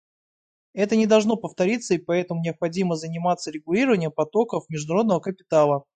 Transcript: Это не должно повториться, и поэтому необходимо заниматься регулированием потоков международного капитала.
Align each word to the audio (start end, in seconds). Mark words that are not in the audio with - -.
Это 0.73 0.95
не 0.95 1.05
должно 1.05 1.35
повториться, 1.35 1.93
и 1.93 1.99
поэтому 1.99 2.41
необходимо 2.41 2.95
заниматься 2.95 3.51
регулированием 3.51 4.11
потоков 4.11 4.65
международного 4.67 5.19
капитала. 5.19 5.83